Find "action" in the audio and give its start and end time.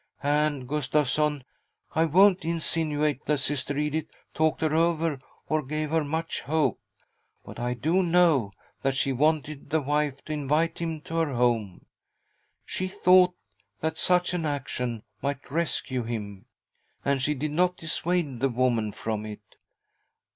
14.43-15.03